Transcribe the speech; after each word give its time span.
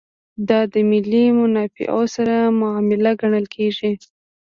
دا 0.49 0.59
د 0.73 0.75
ملي 0.89 1.25
منافعو 1.39 2.03
سره 2.15 2.35
معامله 2.59 3.11
ګڼل 3.21 3.45
کېږي. 3.55 3.91